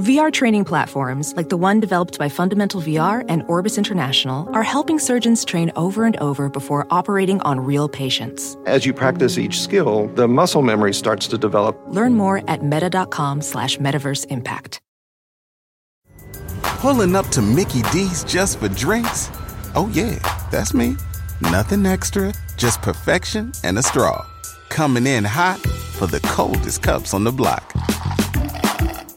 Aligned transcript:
VR 0.00 0.32
training 0.32 0.64
platforms, 0.64 1.34
like 1.36 1.50
the 1.50 1.58
one 1.58 1.78
developed 1.78 2.18
by 2.18 2.30
Fundamental 2.30 2.80
VR 2.80 3.22
and 3.28 3.42
Orbis 3.48 3.76
International, 3.76 4.48
are 4.54 4.62
helping 4.62 4.98
surgeons 4.98 5.44
train 5.44 5.70
over 5.76 6.06
and 6.06 6.16
over 6.16 6.48
before 6.48 6.86
operating 6.90 7.38
on 7.42 7.60
real 7.60 7.86
patients. 7.86 8.56
As 8.64 8.86
you 8.86 8.94
practice 8.94 9.36
each 9.36 9.60
skill, 9.60 10.06
the 10.14 10.26
muscle 10.26 10.62
memory 10.62 10.94
starts 10.94 11.26
to 11.28 11.36
develop. 11.36 11.78
Learn 11.88 12.14
more 12.14 12.42
at 12.48 12.64
meta.com 12.64 13.42
slash 13.42 13.76
metaverse 13.76 14.24
impact. 14.30 14.80
Pulling 16.62 17.14
up 17.14 17.26
to 17.28 17.42
Mickey 17.42 17.82
D's 17.92 18.24
just 18.24 18.58
for 18.58 18.68
drinks? 18.68 19.28
Oh, 19.74 19.90
yeah, 19.92 20.18
that's 20.50 20.72
me. 20.72 20.96
Nothing 21.42 21.84
extra, 21.84 22.32
just 22.56 22.80
perfection 22.80 23.52
and 23.64 23.78
a 23.78 23.82
straw. 23.82 24.26
Coming 24.70 25.06
in 25.06 25.24
hot 25.24 25.58
for 25.60 26.06
the 26.06 26.20
coldest 26.20 26.82
cups 26.82 27.12
on 27.12 27.24
the 27.24 27.32
block. 27.32 27.74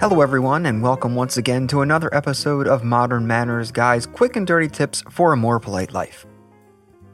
Hello, 0.00 0.20
everyone, 0.20 0.64
and 0.64 0.80
welcome 0.80 1.16
once 1.16 1.36
again 1.36 1.66
to 1.66 1.80
another 1.80 2.08
episode 2.14 2.68
of 2.68 2.84
Modern 2.84 3.26
Manners 3.26 3.72
Guy's 3.72 4.06
quick 4.06 4.36
and 4.36 4.46
dirty 4.46 4.68
tips 4.68 5.02
for 5.10 5.32
a 5.32 5.36
more 5.36 5.58
polite 5.58 5.92
life. 5.92 6.24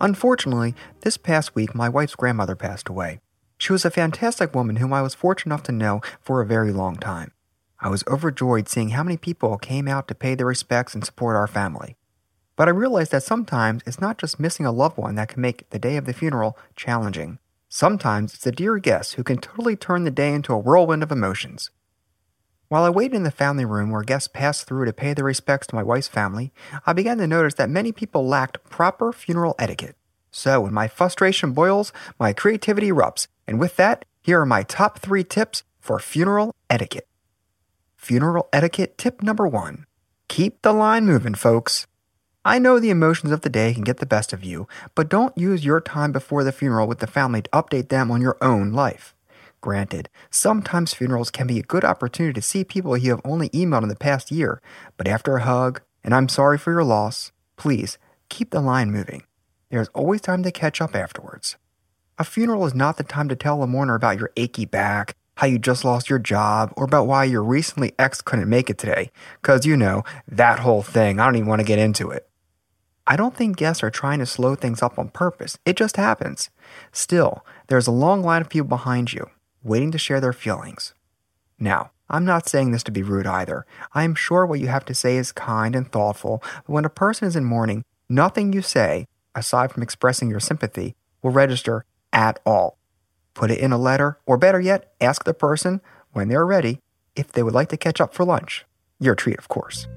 Unfortunately, 0.02 0.74
this 1.00 1.16
past 1.16 1.54
week 1.54 1.74
my 1.74 1.88
wife's 1.88 2.14
grandmother 2.14 2.54
passed 2.54 2.90
away. 2.90 3.20
She 3.56 3.72
was 3.72 3.86
a 3.86 3.90
fantastic 3.90 4.54
woman 4.54 4.76
whom 4.76 4.92
I 4.92 5.00
was 5.00 5.14
fortunate 5.14 5.54
enough 5.54 5.62
to 5.62 5.72
know 5.72 6.02
for 6.20 6.42
a 6.42 6.46
very 6.46 6.72
long 6.72 6.96
time. 6.96 7.32
I 7.80 7.88
was 7.88 8.04
overjoyed 8.06 8.68
seeing 8.68 8.90
how 8.90 9.02
many 9.02 9.16
people 9.16 9.56
came 9.56 9.88
out 9.88 10.06
to 10.08 10.14
pay 10.14 10.34
their 10.34 10.44
respects 10.44 10.92
and 10.92 11.06
support 11.06 11.36
our 11.36 11.46
family. 11.46 11.96
But 12.54 12.68
I 12.68 12.72
realized 12.72 13.12
that 13.12 13.22
sometimes 13.22 13.82
it's 13.86 14.00
not 14.00 14.18
just 14.18 14.38
missing 14.38 14.66
a 14.66 14.70
loved 14.70 14.98
one 14.98 15.14
that 15.14 15.28
can 15.28 15.40
make 15.40 15.70
the 15.70 15.78
day 15.78 15.96
of 15.96 16.04
the 16.04 16.12
funeral 16.12 16.58
challenging. 16.76 17.38
Sometimes 17.70 18.34
it's 18.34 18.44
the 18.44 18.52
dear 18.52 18.76
guest 18.76 19.14
who 19.14 19.24
can 19.24 19.38
totally 19.38 19.74
turn 19.74 20.04
the 20.04 20.10
day 20.10 20.34
into 20.34 20.52
a 20.52 20.58
whirlwind 20.58 21.02
of 21.02 21.10
emotions. 21.10 21.70
While 22.68 22.84
I 22.84 22.90
waited 22.90 23.14
in 23.14 23.22
the 23.24 23.30
family 23.30 23.64
room 23.64 23.90
where 23.90 24.02
guests 24.02 24.28
passed 24.28 24.66
through 24.66 24.86
to 24.86 24.92
pay 24.92 25.12
their 25.12 25.24
respects 25.24 25.66
to 25.68 25.74
my 25.74 25.82
wife's 25.82 26.08
family, 26.08 26.52
I 26.86 26.92
began 26.92 27.18
to 27.18 27.26
notice 27.26 27.54
that 27.54 27.68
many 27.68 27.92
people 27.92 28.26
lacked 28.26 28.64
proper 28.70 29.12
funeral 29.12 29.54
etiquette. 29.58 29.96
So, 30.30 30.62
when 30.62 30.74
my 30.74 30.88
frustration 30.88 31.52
boils, 31.52 31.92
my 32.18 32.32
creativity 32.32 32.90
erupts, 32.90 33.28
and 33.46 33.60
with 33.60 33.76
that, 33.76 34.04
here 34.22 34.40
are 34.40 34.46
my 34.46 34.62
top 34.62 34.98
three 34.98 35.22
tips 35.22 35.62
for 35.78 35.98
funeral 35.98 36.54
etiquette. 36.70 37.06
Funeral 37.96 38.48
etiquette 38.52 38.98
tip 38.98 39.22
number 39.22 39.46
one 39.46 39.86
keep 40.28 40.62
the 40.62 40.72
line 40.72 41.06
moving, 41.06 41.34
folks. 41.34 41.86
I 42.44 42.58
know 42.58 42.78
the 42.78 42.90
emotions 42.90 43.32
of 43.32 43.42
the 43.42 43.48
day 43.48 43.72
can 43.72 43.84
get 43.84 43.98
the 43.98 44.06
best 44.06 44.32
of 44.32 44.42
you, 44.42 44.66
but 44.94 45.08
don't 45.08 45.36
use 45.38 45.64
your 45.64 45.80
time 45.80 46.12
before 46.12 46.42
the 46.42 46.52
funeral 46.52 46.88
with 46.88 46.98
the 46.98 47.06
family 47.06 47.42
to 47.42 47.50
update 47.50 47.88
them 47.88 48.10
on 48.10 48.20
your 48.20 48.36
own 48.42 48.72
life. 48.72 49.14
Granted, 49.64 50.10
sometimes 50.28 50.92
funerals 50.92 51.30
can 51.30 51.46
be 51.46 51.58
a 51.58 51.62
good 51.62 51.86
opportunity 51.86 52.34
to 52.34 52.46
see 52.46 52.64
people 52.64 52.98
you 52.98 53.12
have 53.12 53.22
only 53.24 53.48
emailed 53.48 53.82
in 53.82 53.88
the 53.88 53.96
past 53.96 54.30
year, 54.30 54.60
but 54.98 55.08
after 55.08 55.38
a 55.38 55.42
hug, 55.42 55.80
and 56.04 56.14
I'm 56.14 56.28
sorry 56.28 56.58
for 56.58 56.70
your 56.70 56.84
loss, 56.84 57.32
please 57.56 57.96
keep 58.28 58.50
the 58.50 58.60
line 58.60 58.90
moving. 58.90 59.22
There's 59.70 59.88
always 59.94 60.20
time 60.20 60.42
to 60.42 60.52
catch 60.52 60.82
up 60.82 60.94
afterwards. 60.94 61.56
A 62.18 62.24
funeral 62.24 62.66
is 62.66 62.74
not 62.74 62.98
the 62.98 63.04
time 63.04 63.26
to 63.30 63.36
tell 63.36 63.62
a 63.62 63.66
mourner 63.66 63.94
about 63.94 64.18
your 64.18 64.32
achy 64.36 64.66
back, 64.66 65.16
how 65.38 65.46
you 65.46 65.58
just 65.58 65.82
lost 65.82 66.10
your 66.10 66.18
job, 66.18 66.74
or 66.76 66.84
about 66.84 67.06
why 67.06 67.24
your 67.24 67.42
recently 67.42 67.94
ex 67.98 68.20
couldn't 68.20 68.50
make 68.50 68.68
it 68.68 68.76
today, 68.76 69.10
because 69.40 69.64
you 69.64 69.78
know, 69.78 70.04
that 70.28 70.58
whole 70.58 70.82
thing, 70.82 71.18
I 71.18 71.24
don't 71.24 71.36
even 71.36 71.48
want 71.48 71.60
to 71.60 71.66
get 71.66 71.78
into 71.78 72.10
it. 72.10 72.28
I 73.06 73.16
don't 73.16 73.34
think 73.34 73.56
guests 73.56 73.82
are 73.82 73.90
trying 73.90 74.18
to 74.18 74.26
slow 74.26 74.56
things 74.56 74.82
up 74.82 74.98
on 74.98 75.08
purpose, 75.08 75.56
it 75.64 75.78
just 75.78 75.96
happens. 75.96 76.50
Still, 76.92 77.46
there's 77.68 77.86
a 77.86 77.90
long 77.92 78.22
line 78.22 78.42
of 78.42 78.50
people 78.50 78.68
behind 78.68 79.14
you 79.14 79.30
waiting 79.64 79.90
to 79.90 79.98
share 79.98 80.20
their 80.20 80.32
feelings. 80.32 80.94
Now, 81.58 81.90
I'm 82.08 82.24
not 82.24 82.48
saying 82.48 82.70
this 82.70 82.82
to 82.84 82.92
be 82.92 83.02
rude 83.02 83.26
either. 83.26 83.64
I 83.94 84.04
am 84.04 84.14
sure 84.14 84.44
what 84.44 84.60
you 84.60 84.68
have 84.68 84.84
to 84.84 84.94
say 84.94 85.16
is 85.16 85.32
kind 85.32 85.74
and 85.74 85.90
thoughtful, 85.90 86.42
but 86.66 86.72
when 86.72 86.84
a 86.84 86.90
person 86.90 87.26
is 87.26 87.34
in 87.34 87.44
mourning, 87.44 87.82
nothing 88.08 88.52
you 88.52 88.60
say, 88.60 89.06
aside 89.34 89.72
from 89.72 89.82
expressing 89.82 90.30
your 90.30 90.40
sympathy, 90.40 90.94
will 91.22 91.30
register 91.30 91.86
at 92.12 92.38
all. 92.44 92.78
Put 93.32 93.50
it 93.50 93.58
in 93.58 93.72
a 93.72 93.78
letter, 93.78 94.18
or 94.26 94.36
better 94.36 94.60
yet, 94.60 94.92
ask 95.00 95.24
the 95.24 95.34
person, 95.34 95.80
when 96.12 96.28
they're 96.28 96.46
ready, 96.46 96.78
if 97.16 97.32
they 97.32 97.42
would 97.42 97.54
like 97.54 97.70
to 97.70 97.76
catch 97.76 98.00
up 98.00 98.14
for 98.14 98.24
lunch. 98.24 98.66
Your 99.00 99.14
treat, 99.14 99.38
of 99.38 99.48
course. 99.48 99.88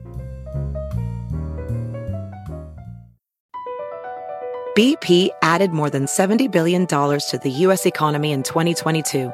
BP 4.75 5.29
added 5.41 5.71
more 5.71 5.89
than 5.89 6.05
$70 6.05 6.51
billion 6.51 6.85
to 6.87 7.39
the 7.43 7.49
U.S. 7.49 7.85
economy 7.85 8.31
in 8.31 8.43
2022 8.43 9.33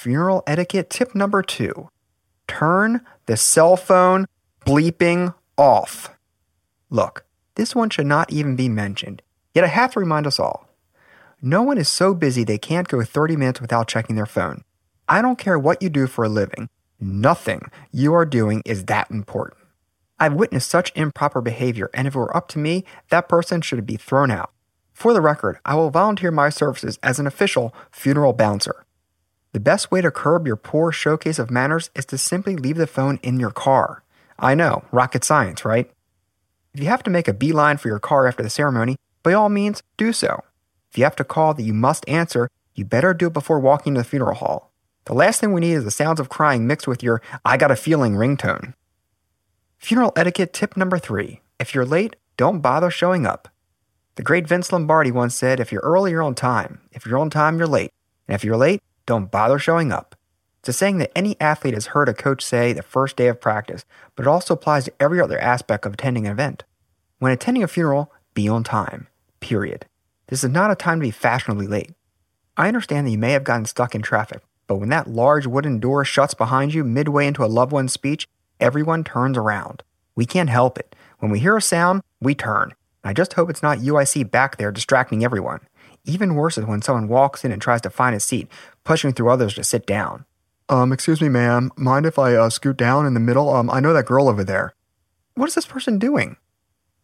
Funeral 0.00 0.42
etiquette 0.46 0.88
tip 0.88 1.14
number 1.14 1.42
two 1.42 1.90
turn 2.48 3.02
the 3.26 3.36
cell 3.36 3.76
phone 3.76 4.24
bleeping 4.64 5.34
off. 5.58 6.08
Look, 6.88 7.26
this 7.56 7.74
one 7.74 7.90
should 7.90 8.06
not 8.06 8.32
even 8.32 8.56
be 8.56 8.70
mentioned, 8.70 9.20
yet 9.52 9.62
I 9.62 9.66
have 9.66 9.92
to 9.92 10.00
remind 10.00 10.26
us 10.26 10.40
all. 10.40 10.70
No 11.42 11.60
one 11.60 11.76
is 11.76 11.90
so 11.90 12.14
busy 12.14 12.44
they 12.44 12.56
can't 12.56 12.88
go 12.88 13.04
30 13.04 13.36
minutes 13.36 13.60
without 13.60 13.88
checking 13.88 14.16
their 14.16 14.24
phone. 14.24 14.64
I 15.06 15.20
don't 15.20 15.38
care 15.38 15.58
what 15.58 15.82
you 15.82 15.90
do 15.90 16.06
for 16.06 16.24
a 16.24 16.30
living, 16.30 16.70
nothing 16.98 17.70
you 17.92 18.14
are 18.14 18.24
doing 18.24 18.62
is 18.64 18.86
that 18.86 19.10
important. 19.10 19.60
I've 20.18 20.32
witnessed 20.32 20.70
such 20.70 20.92
improper 20.94 21.42
behavior, 21.42 21.90
and 21.92 22.08
if 22.08 22.14
it 22.14 22.18
were 22.18 22.34
up 22.34 22.48
to 22.48 22.58
me, 22.58 22.86
that 23.10 23.28
person 23.28 23.60
should 23.60 23.84
be 23.84 23.96
thrown 23.96 24.30
out. 24.30 24.50
For 24.94 25.12
the 25.12 25.20
record, 25.20 25.58
I 25.66 25.74
will 25.74 25.90
volunteer 25.90 26.30
my 26.30 26.48
services 26.48 26.98
as 27.02 27.18
an 27.18 27.26
official 27.26 27.74
funeral 27.90 28.32
bouncer. 28.32 28.86
The 29.52 29.60
best 29.60 29.90
way 29.90 30.00
to 30.00 30.12
curb 30.12 30.46
your 30.46 30.56
poor 30.56 30.92
showcase 30.92 31.40
of 31.40 31.50
manners 31.50 31.90
is 31.96 32.04
to 32.06 32.18
simply 32.18 32.54
leave 32.54 32.76
the 32.76 32.86
phone 32.86 33.18
in 33.22 33.40
your 33.40 33.50
car. 33.50 34.04
I 34.38 34.54
know, 34.54 34.84
rocket 34.92 35.24
science, 35.24 35.64
right? 35.64 35.90
If 36.72 36.80
you 36.80 36.86
have 36.86 37.02
to 37.02 37.10
make 37.10 37.26
a 37.26 37.34
beeline 37.34 37.76
for 37.76 37.88
your 37.88 37.98
car 37.98 38.28
after 38.28 38.44
the 38.44 38.50
ceremony, 38.50 38.96
by 39.24 39.32
all 39.32 39.48
means, 39.48 39.82
do 39.96 40.12
so. 40.12 40.44
If 40.90 40.98
you 40.98 41.04
have 41.04 41.16
to 41.16 41.24
call 41.24 41.54
that 41.54 41.64
you 41.64 41.74
must 41.74 42.08
answer, 42.08 42.48
you 42.74 42.84
better 42.84 43.12
do 43.12 43.26
it 43.26 43.32
before 43.32 43.58
walking 43.58 43.94
to 43.94 44.00
the 44.00 44.04
funeral 44.04 44.36
hall. 44.36 44.72
The 45.06 45.14
last 45.14 45.40
thing 45.40 45.52
we 45.52 45.60
need 45.60 45.72
is 45.72 45.84
the 45.84 45.90
sounds 45.90 46.20
of 46.20 46.28
crying 46.28 46.66
mixed 46.66 46.86
with 46.86 47.02
your 47.02 47.20
I 47.44 47.56
got 47.56 47.72
a 47.72 47.76
feeling 47.76 48.14
ringtone. 48.14 48.74
Funeral 49.78 50.12
etiquette 50.14 50.52
tip 50.52 50.76
number 50.76 50.98
three 50.98 51.40
if 51.58 51.74
you're 51.74 51.84
late, 51.84 52.16
don't 52.36 52.60
bother 52.60 52.90
showing 52.90 53.26
up. 53.26 53.48
The 54.14 54.22
great 54.22 54.46
Vince 54.46 54.72
Lombardi 54.72 55.10
once 55.10 55.34
said, 55.34 55.60
if 55.60 55.72
you're 55.72 55.82
early, 55.82 56.12
you're 56.12 56.22
on 56.22 56.34
time. 56.34 56.80
If 56.92 57.04
you're 57.04 57.18
on 57.18 57.30
time, 57.30 57.58
you're 57.58 57.66
late. 57.66 57.90
And 58.28 58.34
if 58.34 58.44
you're 58.44 58.56
late, 58.56 58.80
don't 59.10 59.28
bother 59.32 59.58
showing 59.58 59.90
up. 59.90 60.14
It's 60.60 60.68
a 60.68 60.72
saying 60.72 60.98
that 60.98 61.10
any 61.16 61.34
athlete 61.40 61.74
has 61.74 61.86
heard 61.86 62.08
a 62.08 62.14
coach 62.14 62.44
say 62.44 62.72
the 62.72 62.80
first 62.80 63.16
day 63.16 63.26
of 63.26 63.40
practice, 63.40 63.84
but 64.14 64.24
it 64.24 64.28
also 64.28 64.54
applies 64.54 64.84
to 64.84 64.92
every 65.00 65.20
other 65.20 65.36
aspect 65.36 65.84
of 65.84 65.94
attending 65.94 66.26
an 66.26 66.32
event. 66.32 66.62
When 67.18 67.32
attending 67.32 67.64
a 67.64 67.66
funeral, 67.66 68.12
be 68.34 68.48
on 68.48 68.62
time. 68.62 69.08
Period. 69.40 69.86
This 70.28 70.44
is 70.44 70.50
not 70.50 70.70
a 70.70 70.76
time 70.76 71.00
to 71.00 71.06
be 71.06 71.10
fashionably 71.10 71.66
late. 71.66 71.90
I 72.56 72.68
understand 72.68 73.04
that 73.04 73.10
you 73.10 73.18
may 73.18 73.32
have 73.32 73.42
gotten 73.42 73.64
stuck 73.64 73.96
in 73.96 74.02
traffic, 74.02 74.42
but 74.68 74.76
when 74.76 74.90
that 74.90 75.10
large 75.10 75.44
wooden 75.44 75.80
door 75.80 76.04
shuts 76.04 76.34
behind 76.34 76.72
you 76.72 76.84
midway 76.84 77.26
into 77.26 77.44
a 77.44 77.46
loved 77.46 77.72
one's 77.72 77.92
speech, 77.92 78.28
everyone 78.60 79.02
turns 79.02 79.36
around. 79.36 79.82
We 80.14 80.24
can't 80.24 80.50
help 80.50 80.78
it. 80.78 80.94
When 81.18 81.32
we 81.32 81.40
hear 81.40 81.56
a 81.56 81.62
sound, 81.62 82.02
we 82.20 82.36
turn. 82.36 82.74
I 83.02 83.12
just 83.12 83.32
hope 83.32 83.50
it's 83.50 83.60
not 83.62 83.78
UIC 83.78 84.30
back 84.30 84.56
there 84.56 84.70
distracting 84.70 85.24
everyone. 85.24 85.62
Even 86.04 86.34
worse 86.34 86.56
is 86.56 86.64
when 86.64 86.82
someone 86.82 87.08
walks 87.08 87.44
in 87.44 87.52
and 87.52 87.60
tries 87.60 87.80
to 87.82 87.90
find 87.90 88.16
a 88.16 88.20
seat, 88.20 88.48
pushing 88.84 89.12
through 89.12 89.30
others 89.30 89.54
to 89.54 89.64
sit 89.64 89.86
down. 89.86 90.24
Um, 90.68 90.92
excuse 90.92 91.20
me, 91.20 91.28
ma'am. 91.28 91.70
Mind 91.76 92.06
if 92.06 92.18
I 92.18 92.34
uh, 92.34 92.48
scoot 92.48 92.76
down 92.76 93.06
in 93.06 93.14
the 93.14 93.20
middle? 93.20 93.50
Um, 93.50 93.68
I 93.70 93.80
know 93.80 93.92
that 93.92 94.06
girl 94.06 94.28
over 94.28 94.44
there. 94.44 94.74
What 95.34 95.48
is 95.48 95.54
this 95.54 95.66
person 95.66 95.98
doing? 95.98 96.36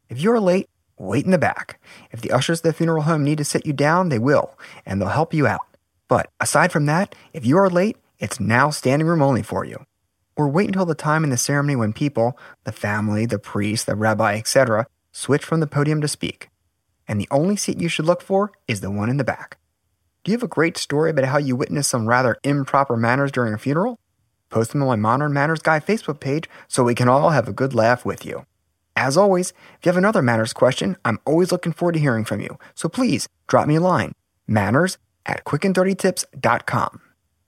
If 0.08 0.20
you're 0.20 0.40
late, 0.40 0.68
wait 0.98 1.24
in 1.24 1.30
the 1.30 1.38
back. 1.38 1.80
If 2.12 2.20
the 2.20 2.30
ushers 2.30 2.60
at 2.60 2.64
the 2.64 2.72
funeral 2.72 3.02
home 3.02 3.24
need 3.24 3.38
to 3.38 3.44
sit 3.44 3.66
you 3.66 3.72
down, 3.72 4.08
they 4.08 4.18
will, 4.18 4.56
and 4.84 5.00
they'll 5.00 5.08
help 5.08 5.34
you 5.34 5.46
out. 5.46 5.66
But 6.08 6.30
aside 6.40 6.72
from 6.72 6.86
that, 6.86 7.14
if 7.32 7.44
you 7.44 7.58
are 7.58 7.68
late, 7.68 7.96
it's 8.18 8.40
now 8.40 8.70
standing 8.70 9.06
room 9.08 9.20
only 9.20 9.42
for 9.42 9.64
you. 9.64 9.84
Or 10.36 10.48
wait 10.48 10.68
until 10.68 10.86
the 10.86 10.94
time 10.94 11.24
in 11.24 11.30
the 11.30 11.36
ceremony 11.36 11.76
when 11.76 11.92
people, 11.92 12.38
the 12.64 12.72
family, 12.72 13.26
the 13.26 13.38
priest, 13.38 13.86
the 13.86 13.96
rabbi, 13.96 14.36
etc., 14.36 14.86
switch 15.12 15.44
from 15.44 15.60
the 15.60 15.66
podium 15.66 16.00
to 16.02 16.08
speak. 16.08 16.50
And 17.08 17.20
the 17.20 17.28
only 17.30 17.56
seat 17.56 17.80
you 17.80 17.88
should 17.88 18.06
look 18.06 18.22
for 18.22 18.52
is 18.66 18.80
the 18.80 18.90
one 18.90 19.08
in 19.08 19.16
the 19.16 19.24
back. 19.24 19.58
Do 20.24 20.32
you 20.32 20.36
have 20.36 20.42
a 20.42 20.48
great 20.48 20.76
story 20.76 21.10
about 21.10 21.26
how 21.26 21.38
you 21.38 21.54
witnessed 21.54 21.90
some 21.90 22.08
rather 22.08 22.36
improper 22.42 22.96
manners 22.96 23.30
during 23.30 23.54
a 23.54 23.58
funeral? 23.58 23.98
Post 24.50 24.72
them 24.72 24.82
on 24.82 24.88
my 24.88 24.96
Modern 24.96 25.32
Manners 25.32 25.60
Guy 25.60 25.80
Facebook 25.80 26.20
page 26.20 26.48
so 26.68 26.84
we 26.84 26.94
can 26.94 27.08
all 27.08 27.30
have 27.30 27.48
a 27.48 27.52
good 27.52 27.74
laugh 27.74 28.04
with 28.04 28.24
you. 28.24 28.44
As 28.96 29.16
always, 29.16 29.50
if 29.50 29.84
you 29.84 29.90
have 29.90 29.96
another 29.96 30.22
manners 30.22 30.52
question, 30.52 30.96
I'm 31.04 31.20
always 31.24 31.52
looking 31.52 31.72
forward 31.72 31.92
to 31.92 32.00
hearing 32.00 32.24
from 32.24 32.40
you. 32.40 32.58
So 32.74 32.88
please 32.88 33.28
drop 33.46 33.68
me 33.68 33.76
a 33.76 33.80
line. 33.80 34.12
Manners 34.46 34.98
at 35.26 35.44
quickanddirtytips.com. 35.44 37.00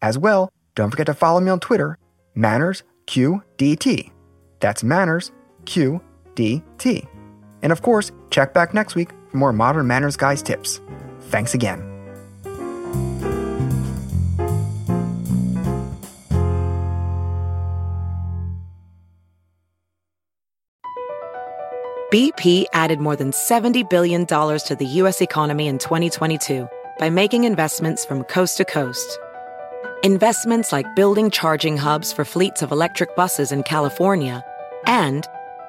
As 0.02 0.18
well, 0.18 0.50
don't 0.74 0.90
forget 0.90 1.06
to 1.06 1.14
follow 1.14 1.40
me 1.40 1.50
on 1.50 1.60
Twitter, 1.60 1.98
MannersQDT. 2.36 4.12
That's 4.60 4.84
Manners 4.84 5.32
QDT. 5.64 7.17
And 7.62 7.72
of 7.72 7.82
course, 7.82 8.12
check 8.30 8.54
back 8.54 8.74
next 8.74 8.94
week 8.94 9.10
for 9.30 9.36
more 9.36 9.52
Modern 9.52 9.86
Manners 9.86 10.16
Guys 10.16 10.42
tips. 10.42 10.80
Thanks 11.30 11.54
again. 11.54 11.88
BP 22.10 22.64
added 22.72 23.00
more 23.00 23.16
than 23.16 23.32
$70 23.32 23.90
billion 23.90 24.24
to 24.24 24.76
the 24.78 24.86
U.S. 24.86 25.20
economy 25.20 25.66
in 25.66 25.76
2022 25.76 26.66
by 26.98 27.10
making 27.10 27.44
investments 27.44 28.06
from 28.06 28.22
coast 28.24 28.56
to 28.56 28.64
coast. 28.64 29.18
Investments 30.02 30.72
like 30.72 30.86
building 30.96 31.28
charging 31.28 31.76
hubs 31.76 32.10
for 32.10 32.24
fleets 32.24 32.62
of 32.62 32.72
electric 32.72 33.14
buses 33.14 33.52
in 33.52 33.62
California 33.62 34.42
and 34.86 35.26